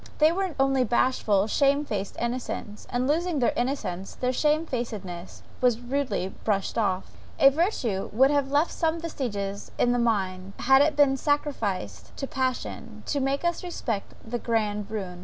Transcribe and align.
No, 0.03 0.07
they 0.17 0.31
were 0.31 0.55
only 0.59 0.83
bashful, 0.83 1.45
shame 1.45 1.85
faced 1.85 2.17
innocents; 2.19 2.87
and 2.89 3.07
losing 3.07 3.37
their 3.37 3.53
innocence, 3.55 4.15
their 4.15 4.33
shame 4.33 4.65
facedness 4.65 5.43
was 5.61 5.79
rudely 5.79 6.33
brushed 6.43 6.75
off; 6.75 7.11
a 7.37 7.51
virtue 7.51 8.09
would 8.11 8.31
have 8.31 8.49
left 8.49 8.71
some 8.71 8.99
vestiges 8.99 9.69
in 9.77 9.91
the 9.91 9.99
mind, 9.99 10.53
had 10.57 10.81
it 10.81 10.95
been 10.95 11.17
sacrificed 11.17 12.17
to 12.17 12.25
passion, 12.25 13.03
to 13.05 13.19
make 13.19 13.45
us 13.45 13.63
respect 13.63 14.13
the 14.25 14.39
grand 14.39 14.89
ruin. 14.89 15.19